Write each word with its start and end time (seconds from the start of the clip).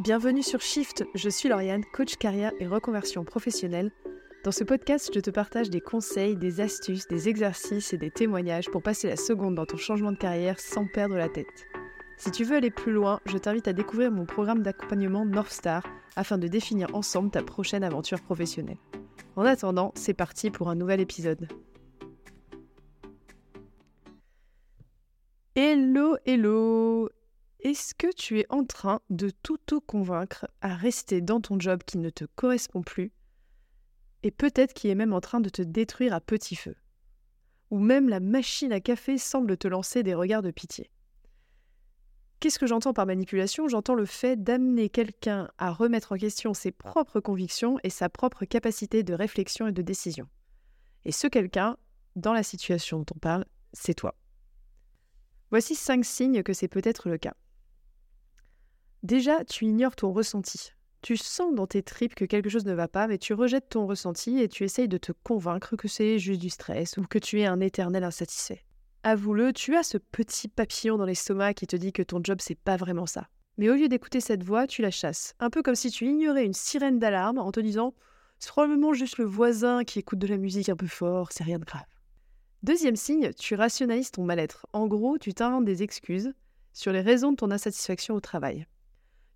Bienvenue 0.00 0.44
sur 0.44 0.60
Shift, 0.60 1.04
je 1.16 1.28
suis 1.28 1.48
Lauriane, 1.48 1.84
coach 1.92 2.18
carrière 2.18 2.52
et 2.60 2.68
reconversion 2.68 3.24
professionnelle. 3.24 3.90
Dans 4.44 4.52
ce 4.52 4.62
podcast, 4.62 5.10
je 5.12 5.18
te 5.18 5.30
partage 5.30 5.70
des 5.70 5.80
conseils, 5.80 6.36
des 6.36 6.60
astuces, 6.60 7.08
des 7.08 7.28
exercices 7.28 7.92
et 7.92 7.98
des 7.98 8.12
témoignages 8.12 8.70
pour 8.70 8.80
passer 8.80 9.08
la 9.08 9.16
seconde 9.16 9.56
dans 9.56 9.66
ton 9.66 9.76
changement 9.76 10.12
de 10.12 10.16
carrière 10.16 10.60
sans 10.60 10.86
perdre 10.86 11.16
la 11.16 11.28
tête. 11.28 11.66
Si 12.16 12.30
tu 12.30 12.44
veux 12.44 12.54
aller 12.54 12.70
plus 12.70 12.92
loin, 12.92 13.18
je 13.26 13.38
t'invite 13.38 13.66
à 13.66 13.72
découvrir 13.72 14.12
mon 14.12 14.24
programme 14.24 14.62
d'accompagnement 14.62 15.26
North 15.26 15.50
Star 15.50 15.82
afin 16.14 16.38
de 16.38 16.46
définir 16.46 16.94
ensemble 16.94 17.32
ta 17.32 17.42
prochaine 17.42 17.82
aventure 17.82 18.20
professionnelle. 18.20 18.78
En 19.34 19.42
attendant, 19.42 19.90
c'est 19.96 20.14
parti 20.14 20.52
pour 20.52 20.68
un 20.68 20.76
nouvel 20.76 21.00
épisode. 21.00 21.48
Hello, 25.56 26.16
hello 26.24 27.08
Est-ce 27.60 27.92
que 27.94 28.12
tu 28.14 28.38
es 28.38 28.46
en 28.50 28.64
train 28.64 29.00
de 29.10 29.30
tout 29.30 29.58
te 29.58 29.74
convaincre 29.74 30.46
à 30.60 30.76
rester 30.76 31.20
dans 31.20 31.40
ton 31.40 31.58
job 31.58 31.82
qui 31.84 31.98
ne 31.98 32.08
te 32.08 32.24
correspond 32.24 32.82
plus 32.82 33.12
et 34.22 34.30
peut-être 34.30 34.74
qui 34.74 34.88
est 34.88 34.94
même 34.94 35.12
en 35.12 35.20
train 35.20 35.40
de 35.40 35.48
te 35.48 35.62
détruire 35.62 36.14
à 36.14 36.20
petit 36.20 36.54
feu? 36.54 36.76
Ou 37.70 37.80
même 37.80 38.08
la 38.08 38.20
machine 38.20 38.72
à 38.72 38.80
café 38.80 39.18
semble 39.18 39.56
te 39.56 39.66
lancer 39.66 40.04
des 40.04 40.14
regards 40.14 40.42
de 40.42 40.52
pitié? 40.52 40.90
Qu'est-ce 42.38 42.60
que 42.60 42.68
j'entends 42.68 42.94
par 42.94 43.06
manipulation? 43.06 43.66
J'entends 43.66 43.96
le 43.96 44.06
fait 44.06 44.40
d'amener 44.40 44.88
quelqu'un 44.88 45.50
à 45.58 45.72
remettre 45.72 46.12
en 46.12 46.16
question 46.16 46.54
ses 46.54 46.70
propres 46.70 47.18
convictions 47.18 47.78
et 47.82 47.90
sa 47.90 48.08
propre 48.08 48.44
capacité 48.44 49.02
de 49.02 49.14
réflexion 49.14 49.66
et 49.66 49.72
de 49.72 49.82
décision. 49.82 50.28
Et 51.04 51.10
ce 51.10 51.26
quelqu'un, 51.26 51.76
dans 52.14 52.32
la 52.32 52.44
situation 52.44 52.98
dont 53.00 53.14
on 53.16 53.18
parle, 53.18 53.44
c'est 53.72 53.94
toi. 53.94 54.14
Voici 55.50 55.74
cinq 55.74 56.04
signes 56.04 56.44
que 56.44 56.52
c'est 56.52 56.68
peut-être 56.68 57.08
le 57.08 57.18
cas. 57.18 57.34
Déjà, 59.02 59.44
tu 59.44 59.64
ignores 59.64 59.96
ton 59.96 60.12
ressenti. 60.12 60.72
Tu 61.02 61.16
sens 61.16 61.54
dans 61.54 61.68
tes 61.68 61.82
tripes 61.82 62.16
que 62.16 62.24
quelque 62.24 62.48
chose 62.48 62.64
ne 62.64 62.72
va 62.72 62.88
pas, 62.88 63.06
mais 63.06 63.18
tu 63.18 63.32
rejettes 63.32 63.68
ton 63.68 63.86
ressenti 63.86 64.40
et 64.40 64.48
tu 64.48 64.64
essayes 64.64 64.88
de 64.88 64.98
te 64.98 65.12
convaincre 65.12 65.76
que 65.76 65.86
c'est 65.86 66.18
juste 66.18 66.40
du 66.40 66.50
stress 66.50 66.96
ou 66.96 67.02
que 67.02 67.18
tu 67.18 67.40
es 67.40 67.46
un 67.46 67.60
éternel 67.60 68.02
insatisfait. 68.02 68.64
Avoue-le, 69.04 69.52
tu 69.52 69.76
as 69.76 69.84
ce 69.84 69.98
petit 69.98 70.48
papillon 70.48 70.98
dans 70.98 71.04
l'estomac 71.04 71.54
qui 71.54 71.68
te 71.68 71.76
dit 71.76 71.92
que 71.92 72.02
ton 72.02 72.20
job 72.22 72.38
c'est 72.40 72.58
pas 72.58 72.76
vraiment 72.76 73.06
ça. 73.06 73.28
Mais 73.56 73.70
au 73.70 73.74
lieu 73.74 73.88
d'écouter 73.88 74.20
cette 74.20 74.42
voix, 74.42 74.66
tu 74.66 74.82
la 74.82 74.90
chasses. 74.90 75.34
Un 75.38 75.50
peu 75.50 75.62
comme 75.62 75.76
si 75.76 75.90
tu 75.90 76.04
ignorais 76.04 76.44
une 76.44 76.52
sirène 76.52 76.98
d'alarme 76.98 77.38
en 77.38 77.52
te 77.52 77.60
disant 77.60 77.94
c'est 78.40 78.50
probablement 78.50 78.92
juste 78.92 79.18
le 79.18 79.24
voisin 79.24 79.84
qui 79.84 80.00
écoute 80.00 80.18
de 80.18 80.26
la 80.26 80.36
musique 80.36 80.68
un 80.68 80.76
peu 80.76 80.86
fort, 80.86 81.28
c'est 81.30 81.44
rien 81.44 81.60
de 81.60 81.64
grave. 81.64 81.86
Deuxième 82.64 82.96
signe, 82.96 83.32
tu 83.34 83.54
rationalises 83.54 84.10
ton 84.10 84.24
mal-être. 84.24 84.66
En 84.72 84.88
gros, 84.88 85.16
tu 85.18 85.32
t'inventes 85.32 85.64
des 85.64 85.84
excuses 85.84 86.32
sur 86.72 86.92
les 86.92 87.00
raisons 87.00 87.30
de 87.30 87.36
ton 87.36 87.52
insatisfaction 87.52 88.14
au 88.14 88.20
travail. 88.20 88.66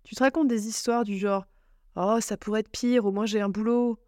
Tu 0.03 0.15
te 0.15 0.23
racontes 0.23 0.47
des 0.47 0.67
histoires 0.67 1.03
du 1.03 1.17
genre 1.17 1.45
Oh, 1.95 2.17
ça 2.19 2.37
pourrait 2.37 2.61
être 2.61 2.71
pire, 2.71 3.05
au 3.05 3.11
moins 3.11 3.25
j'ai 3.25 3.41
un 3.41 3.49
boulot. 3.49 3.99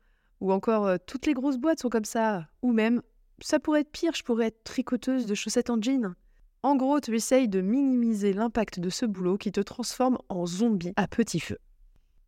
Ou 0.41 0.51
encore 0.51 0.85
euh, 0.87 0.97
Toutes 1.05 1.25
les 1.25 1.33
grosses 1.33 1.57
boîtes 1.57 1.79
sont 1.79 1.89
comme 1.89 2.05
ça. 2.05 2.47
Ou 2.61 2.71
même 2.73 3.01
Ça 3.41 3.59
pourrait 3.59 3.81
être 3.81 3.91
pire, 3.91 4.13
je 4.15 4.23
pourrais 4.23 4.47
être 4.47 4.63
tricoteuse 4.63 5.25
de 5.25 5.35
chaussettes 5.35 5.69
en 5.69 5.81
jean. 5.81 6.15
En 6.63 6.75
gros, 6.75 6.99
tu 6.99 7.15
essayes 7.15 7.47
de 7.47 7.61
minimiser 7.61 8.33
l'impact 8.33 8.79
de 8.79 8.89
ce 8.89 9.05
boulot 9.05 9.37
qui 9.37 9.51
te 9.51 9.61
transforme 9.61 10.17
en 10.29 10.45
zombie 10.45 10.93
à 10.95 11.07
petit 11.07 11.39
feu. 11.39 11.59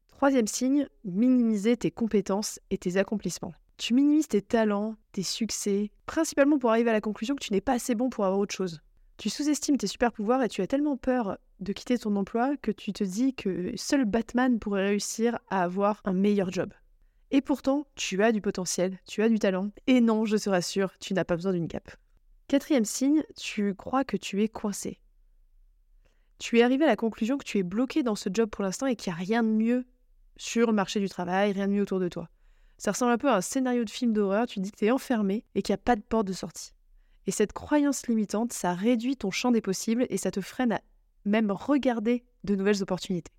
Troisième 0.10 0.48
signe, 0.48 0.88
minimiser 1.04 1.76
tes 1.76 1.92
compétences 1.92 2.60
et 2.70 2.78
tes 2.78 2.98
accomplissements. 2.98 3.54
Tu 3.78 3.94
minimises 3.94 4.28
tes 4.28 4.42
talents, 4.42 4.96
tes 5.12 5.24
succès, 5.24 5.92
principalement 6.06 6.58
pour 6.58 6.72
arriver 6.72 6.90
à 6.90 6.94
la 6.94 7.02
conclusion 7.02 7.36
que 7.36 7.44
tu 7.44 7.54
n'es 7.54 7.62
pas 7.62 7.74
assez 7.74 7.96
bon 7.96 8.10
pour 8.10 8.26
avoir 8.26 8.40
autre 8.40 8.56
chose. 8.56 8.80
Tu 9.18 9.32
sous-estimes 9.32 9.78
tes 9.78 9.88
super 9.88 10.12
pouvoirs 10.12 10.44
et 10.44 10.48
tu 10.48 10.62
as 10.62 10.68
tellement 10.68 10.96
peur 10.96 11.40
de 11.60 11.74
quitter 11.74 11.98
ton 11.98 12.16
emploi 12.16 12.56
que 12.58 12.72
tu 12.72 12.94
te 12.94 13.04
dis 13.04 13.34
que 13.34 13.74
seul 13.76 14.06
Batman 14.06 14.60
pourrait 14.60 14.90
réussir 14.90 15.40
à 15.50 15.64
avoir 15.64 16.02
un 16.06 16.14
meilleur 16.14 16.52
job. 16.52 16.72
Et 17.32 17.42
pourtant, 17.42 17.88
tu 17.96 18.24
as 18.24 18.32
du 18.32 18.42
potentiel, 18.42 19.00
tu 19.08 19.24
as 19.24 19.30
du 19.30 19.40
talent, 19.40 19.72
et 19.88 20.02
non, 20.02 20.26
je 20.26 20.38
te 20.38 20.50
rassure, 20.50 20.98
tu 21.00 21.16
n'as 21.16 21.26
pas 21.26 21.36
besoin 21.36 21.52
d'une 21.52 21.68
cape. 21.68 21.92
Quatrième 22.48 22.86
signe, 22.86 23.24
tu 23.36 23.74
crois 23.74 24.06
que 24.06 24.18
tu 24.18 24.44
es 24.44 24.48
coincé. 24.48 25.00
Tu 26.38 26.60
es 26.60 26.62
arrivé 26.62 26.86
à 26.86 26.88
la 26.88 26.96
conclusion 26.96 27.40
que 27.40 27.44
tu 27.44 27.58
es 27.58 27.64
bloqué 27.64 28.04
dans 28.04 28.16
ce 28.16 28.30
job 28.32 28.50
pour 28.50 28.64
l'instant 28.64 28.86
et 28.86 28.96
qu'il 28.96 29.12
n'y 29.12 29.16
a 29.16 29.20
rien 29.20 29.44
de 29.44 29.50
mieux 29.50 29.86
sur 30.38 30.68
le 30.68 30.74
marché 30.74 31.00
du 31.00 31.10
travail, 31.10 31.54
rien 31.54 31.68
de 31.68 31.74
mieux 31.74 31.82
autour 31.82 32.00
de 32.00 32.08
toi. 32.08 32.30
Ça 32.78 32.92
ressemble 32.92 33.12
un 33.12 33.18
peu 33.18 33.30
à 33.30 33.38
un 33.38 33.42
scénario 33.42 33.84
de 33.84 33.90
film 33.90 34.14
d'horreur, 34.14 34.46
tu 34.46 34.60
dis 34.60 34.72
que 34.72 34.78
tu 34.78 34.86
es 34.86 34.92
enfermé 34.92 35.44
et 35.56 35.64
qu'il 35.64 35.74
n'y 35.74 35.80
a 35.80 35.84
pas 35.84 35.96
de 35.96 36.04
porte 36.04 36.28
de 36.28 36.34
sortie. 36.34 36.74
Et 37.28 37.32
cette 37.32 37.54
croyance 37.54 38.08
limitante, 38.08 38.54
ça 38.54 38.74
réduit 38.74 39.18
ton 39.18 39.32
champ 39.32 39.52
des 39.52 39.62
possibles 39.62 40.08
et 40.10 40.18
ça 40.18 40.32
te 40.32 40.42
freine 40.42 40.72
à 40.72 40.82
même 41.26 41.52
regarder 41.52 42.24
de 42.46 42.56
nouvelles 42.56 42.82
opportunités. 42.82 43.34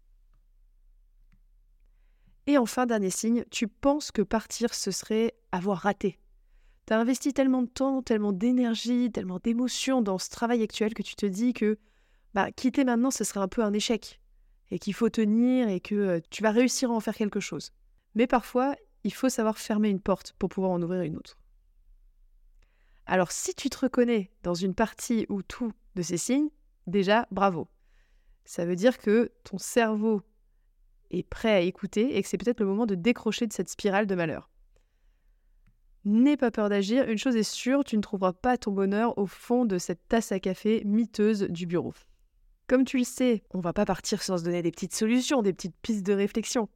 Et 2.46 2.58
enfin, 2.58 2.86
dernier 2.86 3.10
signe, 3.10 3.44
tu 3.50 3.66
penses 3.66 4.10
que 4.10 4.22
partir, 4.22 4.74
ce 4.74 4.90
serait 4.90 5.34
avoir 5.52 5.78
raté. 5.78 6.18
Tu 6.86 6.92
as 6.92 6.98
investi 6.98 7.32
tellement 7.32 7.62
de 7.62 7.68
temps, 7.68 8.02
tellement 8.02 8.32
d'énergie, 8.32 9.10
tellement 9.10 9.38
d'émotion 9.38 10.02
dans 10.02 10.18
ce 10.18 10.30
travail 10.30 10.62
actuel 10.62 10.94
que 10.94 11.02
tu 11.02 11.16
te 11.16 11.26
dis 11.26 11.52
que 11.52 11.78
bah, 12.34 12.52
quitter 12.52 12.84
maintenant, 12.84 13.10
ce 13.10 13.24
serait 13.24 13.40
un 13.40 13.48
peu 13.48 13.62
un 13.62 13.72
échec. 13.72 14.20
Et 14.70 14.78
qu'il 14.78 14.94
faut 14.94 15.08
tenir 15.08 15.68
et 15.68 15.80
que 15.80 15.94
euh, 15.94 16.20
tu 16.30 16.42
vas 16.42 16.50
réussir 16.50 16.90
à 16.90 16.94
en 16.94 17.00
faire 17.00 17.16
quelque 17.16 17.40
chose. 17.40 17.72
Mais 18.14 18.26
parfois, 18.26 18.76
il 19.04 19.14
faut 19.14 19.30
savoir 19.30 19.58
fermer 19.58 19.88
une 19.88 20.00
porte 20.00 20.34
pour 20.38 20.50
pouvoir 20.50 20.72
en 20.72 20.82
ouvrir 20.82 21.02
une 21.02 21.16
autre. 21.16 21.38
Alors 23.08 23.32
si 23.32 23.54
tu 23.54 23.70
te 23.70 23.78
reconnais 23.78 24.30
dans 24.42 24.52
une 24.52 24.74
partie 24.74 25.24
ou 25.30 25.42
tout 25.42 25.72
de 25.96 26.02
ces 26.02 26.18
signes, 26.18 26.50
déjà 26.86 27.26
bravo. 27.30 27.66
Ça 28.44 28.66
veut 28.66 28.76
dire 28.76 28.98
que 28.98 29.32
ton 29.44 29.56
cerveau 29.56 30.20
est 31.10 31.26
prêt 31.26 31.52
à 31.52 31.60
écouter 31.60 32.18
et 32.18 32.22
que 32.22 32.28
c'est 32.28 32.36
peut-être 32.36 32.60
le 32.60 32.66
moment 32.66 32.84
de 32.84 32.94
décrocher 32.94 33.46
de 33.46 33.52
cette 33.54 33.70
spirale 33.70 34.06
de 34.06 34.14
malheur. 34.14 34.50
N'aie 36.04 36.36
pas 36.36 36.50
peur 36.50 36.68
d'agir, 36.68 37.08
une 37.08 37.16
chose 37.16 37.36
est 37.36 37.50
sûre, 37.50 37.82
tu 37.82 37.96
ne 37.96 38.02
trouveras 38.02 38.34
pas 38.34 38.58
ton 38.58 38.72
bonheur 38.72 39.16
au 39.16 39.26
fond 39.26 39.64
de 39.64 39.78
cette 39.78 40.06
tasse 40.08 40.30
à 40.30 40.38
café 40.38 40.82
miteuse 40.84 41.44
du 41.48 41.66
bureau. 41.66 41.94
Comme 42.66 42.84
tu 42.84 42.98
le 42.98 43.04
sais, 43.04 43.42
on 43.54 43.60
va 43.60 43.72
pas 43.72 43.86
partir 43.86 44.22
sans 44.22 44.36
se 44.36 44.44
donner 44.44 44.60
des 44.60 44.70
petites 44.70 44.94
solutions, 44.94 45.40
des 45.40 45.54
petites 45.54 45.76
pistes 45.80 46.04
de 46.04 46.12
réflexion. 46.12 46.68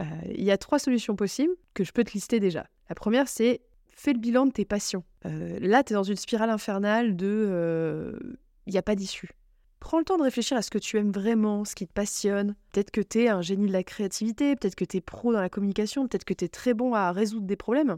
Euh, 0.00 0.04
il 0.34 0.42
y 0.42 0.50
a 0.50 0.58
trois 0.58 0.80
solutions 0.80 1.14
possibles 1.14 1.54
que 1.74 1.84
je 1.84 1.92
peux 1.92 2.02
te 2.02 2.12
lister 2.12 2.40
déjà. 2.40 2.66
La 2.88 2.96
première, 2.96 3.28
c'est 3.28 3.62
fais 4.00 4.12
le 4.12 4.18
bilan 4.18 4.46
de 4.46 4.52
tes 4.52 4.64
passions. 4.64 5.04
Euh, 5.26 5.58
là, 5.60 5.84
tu 5.84 5.92
es 5.92 5.94
dans 5.94 6.02
une 6.02 6.16
spirale 6.16 6.50
infernale 6.50 7.16
de 7.16 7.26
il 7.26 7.52
euh, 7.52 8.18
n'y 8.66 8.78
a 8.78 8.82
pas 8.82 8.96
d'issue. 8.96 9.30
Prends 9.78 9.98
le 9.98 10.04
temps 10.04 10.16
de 10.16 10.22
réfléchir 10.22 10.56
à 10.56 10.62
ce 10.62 10.70
que 10.70 10.78
tu 10.78 10.96
aimes 10.98 11.12
vraiment, 11.12 11.64
ce 11.64 11.74
qui 11.74 11.86
te 11.86 11.92
passionne. 11.92 12.54
Peut-être 12.72 12.90
que 12.90 13.00
tu 13.00 13.22
es 13.22 13.28
un 13.28 13.42
génie 13.42 13.66
de 13.66 13.72
la 13.72 13.82
créativité, 13.82 14.56
peut-être 14.56 14.74
que 14.74 14.84
tu 14.84 14.98
es 14.98 15.00
pro 15.00 15.32
dans 15.32 15.40
la 15.40 15.48
communication, 15.48 16.06
peut-être 16.06 16.24
que 16.24 16.34
tu 16.34 16.44
es 16.44 16.48
très 16.48 16.74
bon 16.74 16.94
à 16.94 17.12
résoudre 17.12 17.46
des 17.46 17.56
problèmes. 17.56 17.96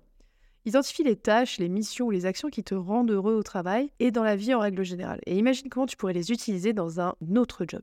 Identifie 0.64 1.02
les 1.02 1.16
tâches, 1.16 1.58
les 1.58 1.68
missions 1.68 2.06
ou 2.06 2.10
les 2.10 2.26
actions 2.26 2.48
qui 2.48 2.62
te 2.62 2.74
rendent 2.74 3.10
heureux 3.10 3.34
au 3.34 3.42
travail 3.42 3.90
et 3.98 4.12
dans 4.12 4.22
la 4.22 4.36
vie 4.36 4.54
en 4.54 4.60
règle 4.60 4.84
générale. 4.84 5.20
Et 5.26 5.36
imagine 5.36 5.68
comment 5.68 5.86
tu 5.86 5.96
pourrais 5.96 6.12
les 6.12 6.30
utiliser 6.30 6.72
dans 6.72 7.00
un 7.00 7.14
autre 7.36 7.64
job. 7.68 7.82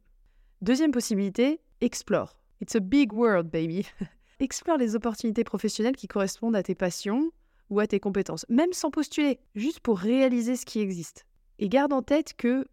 Deuxième 0.61 0.91
possibilité, 0.91 1.59
explore. 1.81 2.37
It's 2.61 2.75
a 2.75 2.79
big 2.79 3.13
world, 3.13 3.49
baby. 3.49 3.85
Explore 4.39 4.77
les 4.77 4.95
opportunités 4.95 5.43
professionnelles 5.43 5.97
qui 5.97 6.07
correspondent 6.07 6.55
à 6.55 6.63
tes 6.63 6.75
passions 6.75 7.31
ou 7.69 7.79
à 7.79 7.87
tes 7.87 7.99
compétences, 7.99 8.45
même 8.49 8.73
sans 8.73 8.91
postuler, 8.91 9.39
juste 9.55 9.79
pour 9.79 9.99
réaliser 9.99 10.55
ce 10.55 10.65
qui 10.65 10.79
existe. 10.79 11.25
Et 11.59 11.69
garde 11.69 11.93
en 11.93 12.01
tête 12.01 12.33
que 12.35 12.65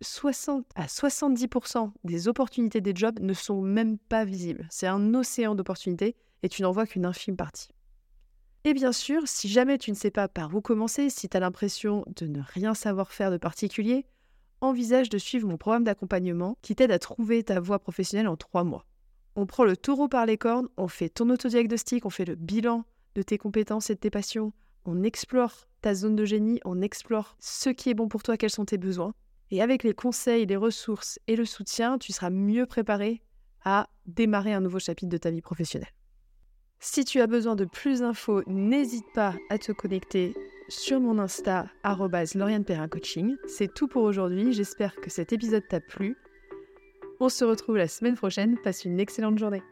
60 0.00 0.66
à 0.74 0.86
70% 0.86 1.92
des 2.04 2.28
opportunités 2.28 2.80
des 2.80 2.94
jobs 2.94 3.20
ne 3.20 3.32
sont 3.32 3.62
même 3.62 3.98
pas 3.98 4.24
visibles. 4.24 4.66
C'est 4.70 4.86
un 4.86 5.14
océan 5.14 5.54
d'opportunités 5.54 6.16
et 6.42 6.48
tu 6.48 6.62
n'en 6.62 6.72
vois 6.72 6.86
qu'une 6.86 7.06
infime 7.06 7.36
partie. 7.36 7.68
Et 8.64 8.74
bien 8.74 8.92
sûr, 8.92 9.22
si 9.26 9.48
jamais 9.48 9.78
tu 9.78 9.90
ne 9.90 9.96
sais 9.96 10.10
pas 10.10 10.28
par 10.28 10.54
où 10.54 10.60
commencer, 10.60 11.10
si 11.10 11.28
tu 11.28 11.36
as 11.36 11.40
l'impression 11.40 12.04
de 12.14 12.26
ne 12.26 12.40
rien 12.40 12.74
savoir 12.74 13.10
faire 13.12 13.30
de 13.30 13.36
particulier, 13.36 14.06
envisage 14.60 15.08
de 15.08 15.18
suivre 15.18 15.48
mon 15.48 15.56
programme 15.56 15.84
d'accompagnement 15.84 16.56
qui 16.62 16.76
t'aide 16.76 16.92
à 16.92 17.00
trouver 17.00 17.42
ta 17.42 17.58
voie 17.58 17.80
professionnelle 17.80 18.28
en 18.28 18.36
trois 18.36 18.62
mois. 18.62 18.86
On 19.34 19.46
prend 19.46 19.64
le 19.64 19.76
taureau 19.76 20.08
par 20.08 20.26
les 20.26 20.38
cornes, 20.38 20.68
on 20.76 20.88
fait 20.88 21.08
ton 21.08 21.28
autodiagnostic, 21.30 22.06
on 22.06 22.10
fait 22.10 22.24
le 22.24 22.36
bilan 22.36 22.84
de 23.14 23.22
tes 23.22 23.38
compétences 23.38 23.90
et 23.90 23.94
de 23.94 24.00
tes 24.00 24.10
passions, 24.10 24.52
on 24.84 25.02
explore 25.02 25.68
ta 25.80 25.94
zone 25.94 26.16
de 26.16 26.24
génie, 26.24 26.60
on 26.64 26.80
explore 26.80 27.36
ce 27.40 27.70
qui 27.70 27.90
est 27.90 27.94
bon 27.94 28.08
pour 28.08 28.22
toi, 28.22 28.36
quels 28.36 28.50
sont 28.50 28.64
tes 28.64 28.78
besoins. 28.78 29.14
Et 29.50 29.60
avec 29.60 29.82
les 29.82 29.94
conseils, 29.94 30.46
les 30.46 30.56
ressources 30.56 31.18
et 31.26 31.36
le 31.36 31.44
soutien, 31.44 31.98
tu 31.98 32.12
seras 32.12 32.30
mieux 32.30 32.66
préparé 32.66 33.22
à 33.64 33.88
démarrer 34.06 34.52
un 34.52 34.60
nouveau 34.60 34.78
chapitre 34.78 35.10
de 35.10 35.18
ta 35.18 35.30
vie 35.30 35.42
professionnelle. 35.42 35.92
Si 36.80 37.04
tu 37.04 37.20
as 37.20 37.26
besoin 37.26 37.54
de 37.54 37.64
plus 37.64 38.00
d'infos, 38.00 38.42
n'hésite 38.46 39.06
pas 39.14 39.36
à 39.50 39.58
te 39.58 39.70
connecter 39.70 40.34
sur 40.68 41.00
mon 41.00 41.18
Insta, 41.18 41.66
Coaching. 42.90 43.36
C'est 43.46 43.72
tout 43.72 43.86
pour 43.86 44.02
aujourd'hui. 44.02 44.52
J'espère 44.52 44.96
que 44.96 45.10
cet 45.10 45.32
épisode 45.32 45.62
t'a 45.68 45.80
plu. 45.80 46.16
On 47.20 47.28
se 47.28 47.44
retrouve 47.44 47.76
la 47.76 47.86
semaine 47.86 48.16
prochaine. 48.16 48.58
Passe 48.64 48.84
une 48.84 48.98
excellente 48.98 49.38
journée. 49.38 49.62